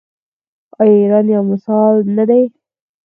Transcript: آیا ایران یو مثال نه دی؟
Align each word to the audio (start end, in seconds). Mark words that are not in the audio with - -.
آیا 0.81 0.95
ایران 1.01 1.25
یو 1.35 1.43
مثال 1.51 1.95
نه 2.17 2.23
دی؟ 2.29 2.43